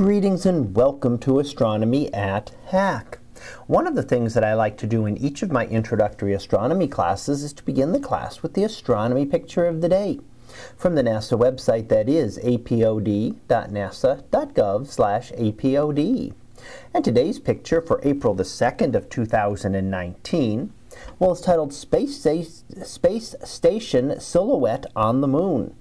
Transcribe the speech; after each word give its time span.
Greetings 0.00 0.46
and 0.46 0.74
welcome 0.74 1.18
to 1.18 1.40
Astronomy 1.40 2.10
at 2.14 2.52
Hack. 2.68 3.18
One 3.66 3.86
of 3.86 3.94
the 3.94 4.02
things 4.02 4.32
that 4.32 4.42
I 4.42 4.54
like 4.54 4.78
to 4.78 4.86
do 4.86 5.04
in 5.04 5.18
each 5.18 5.42
of 5.42 5.52
my 5.52 5.66
introductory 5.66 6.32
astronomy 6.32 6.88
classes 6.88 7.42
is 7.42 7.52
to 7.52 7.62
begin 7.62 7.92
the 7.92 8.00
class 8.00 8.42
with 8.42 8.54
the 8.54 8.64
astronomy 8.64 9.26
picture 9.26 9.66
of 9.66 9.82
the 9.82 9.90
day 9.90 10.18
from 10.74 10.94
the 10.94 11.02
NASA 11.02 11.38
website 11.38 11.88
that 11.88 12.08
is 12.08 12.38
apod.nasa.gov 12.38 13.36
apod. 15.36 16.32
And 16.94 17.04
today's 17.04 17.38
picture 17.38 17.82
for 17.82 18.00
April 18.02 18.32
the 18.32 18.44
2nd 18.44 18.94
of 18.94 19.10
2019 19.10 20.72
well, 21.18 21.32
it's 21.32 21.42
titled 21.42 21.74
Space, 21.74 22.64
Space 22.84 23.34
Station 23.44 24.18
Silhouette 24.18 24.86
on 24.96 25.20
the 25.20 25.28
Moon. 25.28 25.74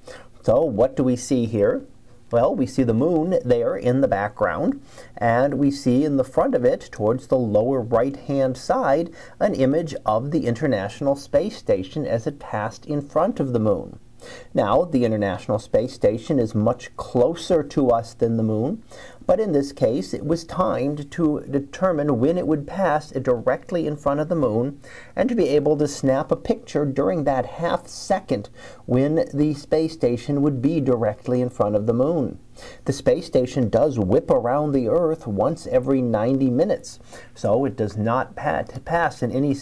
So 0.44 0.62
what 0.62 0.98
do 0.98 1.04
we 1.04 1.16
see 1.16 1.46
here? 1.46 1.86
Well, 2.32 2.56
we 2.56 2.68
see 2.68 2.84
the 2.84 2.94
moon 2.94 3.40
there 3.44 3.76
in 3.76 4.02
the 4.02 4.08
background, 4.08 4.82
and 5.18 5.56
we 5.56 5.72
see 5.72 6.06
in 6.06 6.18
the 6.18 6.24
front 6.24 6.54
of 6.54 6.64
it, 6.64 6.90
towards 6.92 7.26
the 7.28 7.38
lower 7.38 7.82
right-hand 7.82 8.56
side, 8.56 9.10
an 9.40 9.56
image 9.56 9.96
of 10.06 10.30
the 10.30 10.46
International 10.46 11.16
Space 11.16 11.58
Station 11.58 12.06
as 12.06 12.28
it 12.28 12.38
passed 12.38 12.86
in 12.86 13.02
front 13.02 13.40
of 13.40 13.52
the 13.52 13.60
moon. 13.60 14.00
Now, 14.54 14.84
the 14.84 15.06
International 15.06 15.60
Space 15.60 15.94
Station 15.94 16.40
is 16.40 16.56
much 16.56 16.96
closer 16.98 17.64
to 17.64 17.90
us 17.90 18.14
than 18.14 18.38
the 18.38 18.44
moon, 18.44 18.84
but 19.26 19.40
in 19.40 19.52
this 19.52 19.72
case, 19.72 20.14
it 20.14 20.26
was 20.26 20.44
timed 20.44 21.12
to 21.12 21.42
determine 21.42 22.20
when 22.20 22.38
it 22.38 22.48
would 22.48 22.66
pass 22.66 23.12
directly 23.12 23.86
in 23.86 23.96
front 23.96 24.20
of 24.20 24.28
the 24.28 24.36
moon 24.36 24.80
and 25.16 25.30
to 25.30 25.36
be 25.36 25.50
able 25.50 25.78
to 25.78 25.88
snap 25.88 26.32
a 26.32 26.36
picture 26.36 26.84
during 26.84 27.24
that 27.26 27.46
half 27.46 27.88
second 27.88 28.50
when 28.88 29.26
the 29.34 29.54
space 29.54 29.94
station 29.94 30.42
would 30.42 30.62
be 30.62 30.82
directly 30.82 31.42
in 31.42 31.50
front 31.50 31.76
of 31.76 31.86
the 31.86 31.94
moon. 31.94 32.40
The 32.86 32.94
space 32.94 33.28
station 33.28 33.70
does 33.70 34.00
whip 34.00 34.32
around 34.32 34.72
the 34.72 34.90
Earth 34.90 35.28
once 35.28 35.68
every 35.68 36.02
90 36.02 36.50
minutes, 36.50 37.00
so 37.36 37.66
it 37.66 37.76
does 37.76 37.96
not 37.96 38.36
pass 38.36 39.22
in 39.22 39.32
any 39.32 39.56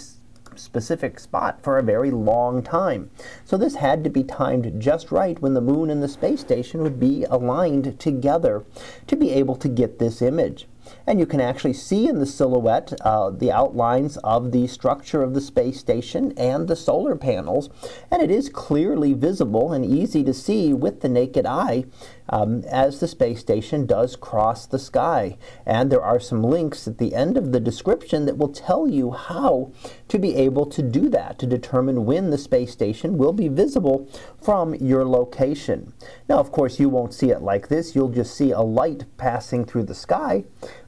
specific 0.59 1.19
spot 1.19 1.61
for 1.61 1.77
a 1.77 1.83
very 1.83 2.11
long 2.11 2.61
time. 2.63 3.09
So 3.45 3.57
this 3.57 3.75
had 3.75 4.03
to 4.03 4.09
be 4.09 4.23
timed 4.23 4.79
just 4.81 5.11
right 5.11 5.41
when 5.41 5.53
the 5.53 5.61
moon 5.61 5.89
and 5.89 6.01
the 6.01 6.07
space 6.07 6.41
station 6.41 6.81
would 6.83 6.99
be 6.99 7.23
aligned 7.25 7.99
together 7.99 8.63
to 9.07 9.15
be 9.15 9.31
able 9.31 9.55
to 9.55 9.67
get 9.67 9.99
this 9.99 10.21
image. 10.21 10.67
And 11.05 11.19
you 11.19 11.25
can 11.25 11.41
actually 11.41 11.73
see 11.73 12.07
in 12.07 12.19
the 12.19 12.25
silhouette 12.25 12.93
uh, 13.01 13.29
the 13.29 13.51
outlines 13.51 14.17
of 14.17 14.51
the 14.51 14.67
structure 14.67 15.23
of 15.23 15.33
the 15.33 15.41
space 15.41 15.79
station 15.79 16.33
and 16.37 16.67
the 16.67 16.75
solar 16.75 17.15
panels. 17.15 17.69
And 18.11 18.21
it 18.21 18.31
is 18.31 18.49
clearly 18.49 19.13
visible 19.13 19.73
and 19.73 19.85
easy 19.85 20.23
to 20.23 20.33
see 20.33 20.73
with 20.73 21.01
the 21.01 21.09
naked 21.09 21.45
eye 21.45 21.85
um, 22.29 22.63
as 22.69 22.99
the 22.99 23.07
space 23.07 23.39
station 23.39 23.85
does 23.85 24.15
cross 24.15 24.65
the 24.65 24.79
sky. 24.79 25.37
And 25.65 25.91
there 25.91 26.03
are 26.03 26.19
some 26.19 26.43
links 26.43 26.87
at 26.87 26.97
the 26.97 27.15
end 27.15 27.37
of 27.37 27.51
the 27.51 27.59
description 27.59 28.25
that 28.25 28.37
will 28.37 28.49
tell 28.49 28.87
you 28.87 29.11
how 29.11 29.71
to 30.07 30.19
be 30.19 30.35
able 30.35 30.65
to 30.67 30.81
do 30.81 31.09
that, 31.09 31.39
to 31.39 31.45
determine 31.45 32.05
when 32.05 32.29
the 32.29 32.37
space 32.37 32.71
station 32.71 33.17
will 33.17 33.33
be 33.33 33.47
visible 33.47 34.09
from 34.41 34.75
your 34.75 35.05
location. 35.05 35.93
Now, 36.29 36.37
of 36.39 36.51
course, 36.51 36.79
you 36.79 36.89
won't 36.89 37.13
see 37.13 37.29
it 37.29 37.41
like 37.41 37.67
this. 37.67 37.95
You'll 37.95 38.09
just 38.09 38.35
see 38.35 38.51
a 38.51 38.61
light 38.61 39.05
passing 39.17 39.65
through 39.65 39.83
the 39.83 39.95
sky, 39.95 40.45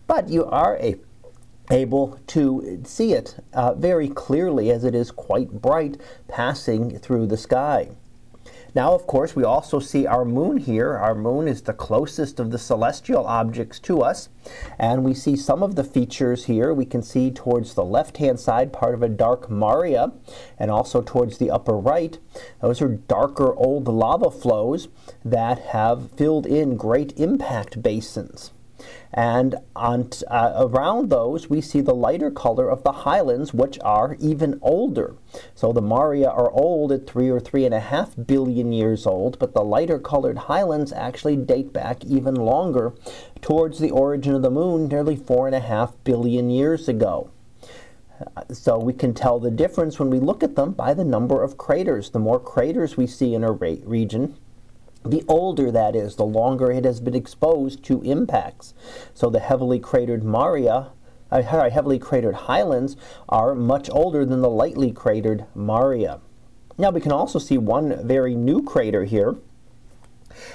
but 0.10 0.28
you 0.28 0.44
are 0.46 0.76
a 0.82 0.96
able 1.72 2.20
to 2.26 2.82
see 2.84 3.14
it 3.14 3.36
uh, 3.54 3.76
very 3.76 4.08
clearly 4.08 4.72
as 4.72 4.84
it 4.84 4.96
is 4.96 5.12
quite 5.12 5.62
bright 5.62 6.02
passing 6.28 6.98
through 6.98 7.28
the 7.28 7.38
sky. 7.38 7.88
Now, 8.74 8.94
of 8.94 9.06
course, 9.06 9.36
we 9.36 9.44
also 9.44 9.80
see 9.80 10.08
our 10.08 10.26
moon 10.26 10.58
here. 10.58 10.98
Our 10.98 11.14
moon 11.14 11.48
is 11.48 11.62
the 11.62 11.74
closest 11.74 12.40
of 12.40 12.50
the 12.50 12.58
celestial 12.58 13.28
objects 13.28 13.80
to 13.82 14.02
us. 14.02 14.30
And 14.80 15.04
we 15.04 15.14
see 15.14 15.36
some 15.36 15.62
of 15.62 15.76
the 15.76 15.84
features 15.84 16.46
here. 16.46 16.74
We 16.74 16.86
can 16.86 17.04
see 17.04 17.30
towards 17.30 17.76
the 17.76 17.86
left-hand 17.86 18.40
side 18.40 18.74
part 18.74 18.96
of 18.96 19.04
a 19.04 19.10
dark 19.10 19.48
Maria, 19.48 20.12
and 20.58 20.72
also 20.72 21.04
towards 21.04 21.38
the 21.38 21.52
upper 21.52 21.78
right. 21.78 22.18
Those 22.62 22.82
are 22.82 22.90
darker 22.90 23.56
old 23.56 23.88
lava 23.88 24.32
flows 24.32 24.88
that 25.24 25.60
have 25.60 26.12
filled 26.14 26.48
in 26.48 26.78
great 26.78 27.14
impact 27.16 27.84
basins. 27.84 28.52
And 29.14 29.56
on, 29.76 30.10
uh, 30.28 30.54
around 30.58 31.10
those, 31.10 31.50
we 31.50 31.62
see 31.62 31.82
the 31.82 31.96
lighter 31.96 32.30
color 32.30 32.70
of 32.70 32.84
the 32.84 32.92
highlands, 32.92 33.54
which 33.54 33.80
are 33.80 34.16
even 34.20 34.60
older. 34.62 35.16
So 35.56 35.74
the 35.74 35.82
Maria 35.82 36.30
are 36.30 36.52
old 36.52 36.92
at 36.92 37.08
three 37.08 37.30
or 37.30 37.40
three 37.40 37.66
and 37.66 37.74
a 37.74 37.80
half 37.80 38.14
billion 38.28 38.72
years 38.72 39.08
old, 39.08 39.40
but 39.40 39.54
the 39.54 39.64
lighter 39.64 39.98
colored 39.98 40.38
highlands 40.38 40.94
actually 40.94 41.38
date 41.38 41.74
back 41.74 42.06
even 42.06 42.36
longer 42.36 42.94
towards 43.42 43.80
the 43.80 43.92
origin 43.92 44.36
of 44.36 44.44
the 44.44 44.52
moon, 44.52 44.88
nearly 44.88 45.16
four 45.16 45.48
and 45.48 45.56
a 45.56 45.60
half 45.60 45.96
billion 46.04 46.50
years 46.52 46.88
ago. 46.88 47.32
So 48.52 48.78
we 48.78 48.94
can 48.94 49.14
tell 49.14 49.40
the 49.40 49.50
difference 49.50 49.98
when 49.98 50.10
we 50.10 50.20
look 50.20 50.44
at 50.44 50.56
them 50.56 50.74
by 50.74 50.94
the 50.94 51.06
number 51.06 51.42
of 51.42 51.58
craters. 51.58 52.10
The 52.10 52.20
more 52.20 52.40
craters 52.40 52.98
we 52.98 53.08
see 53.08 53.34
in 53.34 53.44
a 53.44 53.52
region, 53.52 54.36
the 55.06 55.24
older 55.28 55.72
that 55.72 55.96
is, 55.96 56.16
the 56.16 56.26
longer 56.26 56.72
it 56.72 56.86
has 56.86 57.00
been 57.00 57.16
exposed 57.16 57.84
to 57.86 58.02
impacts. 58.04 58.74
So 59.14 59.30
the 59.30 59.40
heavily 59.40 59.80
cratered 59.80 60.24
Maria, 60.24 60.92
uh, 61.32 61.42
heavily 61.42 62.00
cratered 62.00 62.36
highlands 62.36 62.98
are 63.28 63.56
much 63.56 63.90
older 63.92 64.26
than 64.26 64.42
the 64.42 64.50
lightly 64.50 64.92
cratered 64.92 65.46
Maria. 65.56 66.20
Now 66.78 66.92
we 66.92 67.02
can 67.02 67.12
also 67.12 67.40
see 67.40 67.58
one 67.58 68.08
very 68.08 68.36
new 68.36 68.64
crater 68.64 69.04
here, 69.04 69.36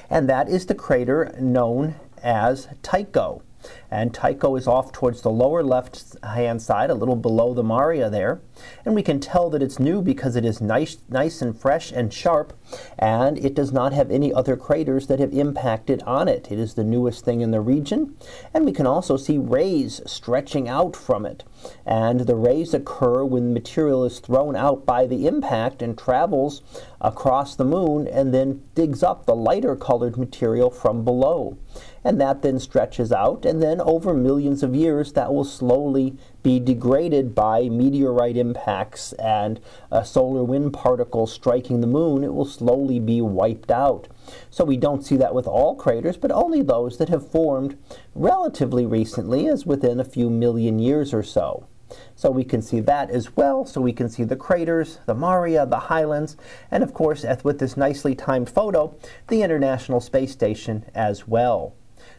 and 0.09 0.28
that 0.28 0.49
is 0.49 0.66
the 0.66 0.75
crater 0.75 1.34
known 1.38 1.97
as 2.22 2.69
Tycho. 2.82 3.43
And 3.91 4.13
Tycho 4.13 4.57
is 4.57 4.67
off 4.67 4.93
towards 4.93 5.23
the 5.23 5.31
lower 5.31 5.63
left 5.63 6.17
hand 6.25 6.61
side, 6.61 6.91
a 6.91 6.95
little 6.95 7.17
below 7.17 7.55
the 7.55 7.63
Maria 7.63 8.11
there. 8.11 8.41
And 8.85 8.95
we 8.95 9.03
can 9.03 9.21
tell 9.21 9.51
that 9.51 9.63
it's 9.63 9.79
new 9.79 10.03
because 10.03 10.37
it 10.37 10.45
is 10.45 10.61
nice, 10.61 10.99
nice 11.09 11.41
and 11.43 11.59
fresh 11.59 11.93
and 11.93 12.13
sharp, 12.13 12.53
and 12.99 13.39
it 13.39 13.55
does 13.55 13.73
not 13.73 13.93
have 13.93 14.11
any 14.11 14.33
other 14.33 14.57
craters 14.57 15.07
that 15.07 15.21
have 15.21 15.33
impacted 15.33 16.03
on 16.03 16.29
it. 16.29 16.51
It 16.51 16.59
is 16.59 16.75
the 16.75 16.85
newest 16.85 17.25
thing 17.25 17.41
in 17.41 17.51
the 17.51 17.61
region. 17.61 18.17
And 18.53 18.65
we 18.65 18.73
can 18.73 18.87
also 18.87 19.17
see 19.17 19.39
rays 19.39 20.01
stretching 20.07 20.69
out 20.69 20.97
from 20.97 21.25
it. 21.25 21.45
And 21.87 22.21
the 22.21 22.37
rays 22.37 22.75
occur 22.75 23.25
when 23.25 23.55
material 23.55 24.05
is 24.05 24.19
thrown 24.19 24.57
out 24.57 24.85
by 24.85 25.07
the 25.07 25.27
impact 25.27 25.83
and 25.83 25.97
travels 25.97 26.63
across 27.01 27.55
the 27.55 27.65
moon 27.65 28.07
and 28.07 28.33
then 28.35 28.63
digs 28.75 29.03
up 29.03 29.27
the 29.27 29.35
lighter 29.35 29.77
colored 29.77 30.17
material 30.17 30.71
from 30.71 31.05
below. 31.05 31.57
And 32.03 32.21
that 32.21 32.43
then 32.43 32.59
stretches 32.59 33.13
out, 33.13 33.47
and 33.47 33.63
then 33.63 33.81
over 33.81 34.13
millions 34.13 34.63
of 34.63 34.75
years, 34.75 35.13
that 35.15 35.33
will 35.33 35.45
slowly 35.45 36.17
be 36.44 36.60
degraded 36.60 37.34
by 37.34 37.69
meteorite 37.69 38.37
impacts 38.37 39.12
and 39.15 39.59
solar 40.05 40.44
wind 40.44 40.72
particles 40.72 41.32
striking 41.32 41.81
the 41.81 41.88
moon. 41.88 42.22
It 42.22 42.32
will 42.32 42.44
slowly 42.44 43.00
be 43.00 43.21
wiped 43.21 43.72
out. 43.72 44.06
So 44.50 44.65
we 44.65 44.77
don't 44.77 45.05
see 45.05 45.16
that 45.16 45.34
with 45.34 45.49
all 45.49 45.75
craters, 45.75 46.16
but 46.16 46.31
only 46.31 46.62
those 46.62 46.99
that 46.99 47.09
have 47.09 47.28
formed 47.28 47.77
relatively 48.15 48.87
recently, 48.87 49.49
as 49.49 49.66
within 49.66 49.99
a 49.99 50.05
few 50.05 50.31
million 50.31 50.78
years 50.78 51.12
or 51.12 51.25
so. 51.25 51.66
So 52.15 52.31
we 52.31 52.44
can 52.44 52.61
see 52.61 52.81
that 52.81 53.11
as 53.11 53.37
well. 53.37 53.65
So 53.65 53.81
we 53.81 53.93
can 53.93 54.09
see 54.09 54.25
the 54.25 54.37
craters, 54.37 54.99
the 55.06 55.15
Maria, 55.15 55.65
the 55.65 55.78
highlands, 55.78 56.37
and 56.71 56.82
of 56.82 56.93
course, 56.93 57.25
with 57.43 57.59
this 57.59 57.76
nicely 57.76 58.15
timed 58.15 58.50
photo, 58.50 58.94
the 59.28 59.43
International 59.43 60.00
Space 60.00 60.32
Station 60.32 60.84
as 60.94 61.26
well. 61.26 61.75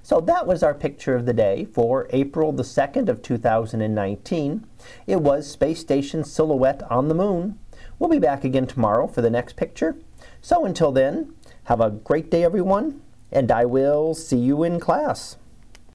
So 0.05 0.21
that 0.21 0.45
was 0.45 0.61
our 0.61 0.75
picture 0.75 1.15
of 1.15 1.25
the 1.25 1.33
day 1.33 1.65
for 1.65 2.05
April 2.11 2.51
the 2.51 2.61
2nd 2.61 3.09
of 3.09 3.23
2019. 3.23 4.67
It 5.07 5.19
was 5.19 5.49
Space 5.49 5.79
Station 5.79 6.23
Silhouette 6.23 6.83
on 6.91 7.07
the 7.07 7.15
Moon. 7.15 7.57
We'll 7.97 8.11
be 8.11 8.19
back 8.19 8.43
again 8.43 8.67
tomorrow 8.67 9.07
for 9.07 9.23
the 9.23 9.31
next 9.31 9.55
picture. 9.55 9.95
So 10.43 10.63
until 10.63 10.91
then, 10.91 11.33
have 11.63 11.81
a 11.81 11.89
great 11.89 12.29
day 12.29 12.43
everyone, 12.43 13.01
and 13.31 13.51
I 13.51 13.65
will 13.65 14.13
see 14.13 14.37
you 14.37 14.61
in 14.61 14.79
class. 14.79 15.37